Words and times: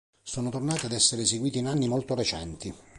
Sono 0.23 0.49
tornate 0.49 0.87
ad 0.87 0.93
essere 0.93 1.21
eseguite 1.21 1.59
in 1.59 1.67
anni 1.67 1.87
molto 1.87 2.15
recenti. 2.15 2.73